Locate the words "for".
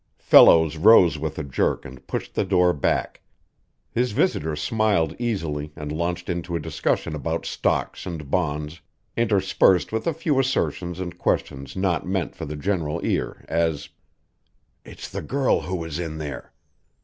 12.35-12.45